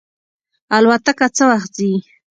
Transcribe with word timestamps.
الوتکه 0.75 1.27
څه 1.35 1.43
وخت 1.51 1.71
ځي؟ 1.77 1.91